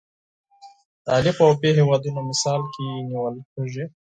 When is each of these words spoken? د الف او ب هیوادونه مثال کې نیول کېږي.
د 1.03 1.05
الف 1.17 1.37
او 1.45 1.51
ب 1.59 1.61
هیوادونه 1.79 2.19
مثال 2.29 2.61
کې 2.73 2.81
نیول 3.07 3.35
کېږي. 3.51 3.85